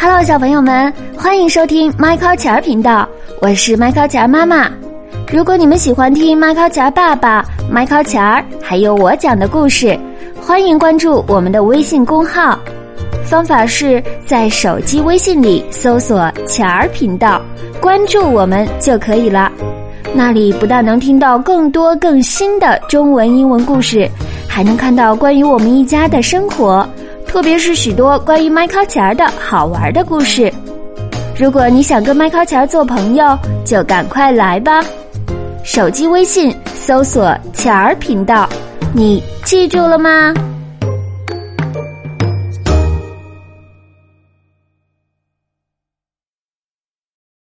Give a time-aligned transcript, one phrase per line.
[0.00, 3.06] Hello，小朋友们，欢迎收听麦考钱儿频道，
[3.42, 4.70] 我是麦考钱儿妈妈。
[5.28, 9.98] 如果你们喜欢听麦考钱儿爸爸、麦考钱儿还有我讲的故事，
[10.40, 12.56] 欢迎关注我们的微信公号。
[13.24, 17.42] 方法是在手机微信里搜索“钱儿频道”，
[17.82, 19.50] 关注我们就可以了。
[20.14, 24.08] 那里不但能听到更多更新的中文、英文故事，
[24.48, 26.88] 还能看到关于我们一家的生活，
[27.28, 30.52] 特别是许多关于麦考钱儿的好玩的故事。
[31.38, 34.82] 如果你想跟麦考钱儿做朋友，就赶快来吧！
[35.62, 38.48] 手机微信搜索“钱儿频道”，
[38.92, 40.32] 你记住了吗？